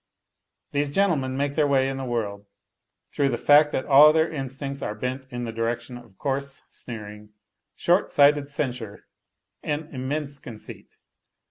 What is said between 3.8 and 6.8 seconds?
all their instincts are bent in the direction of coarse